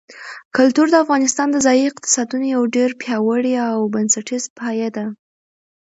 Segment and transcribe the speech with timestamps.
[0.55, 5.07] کلتور د افغانستان د ځایي اقتصادونو یو ډېر پیاوړی او بنسټیز پایایه دی.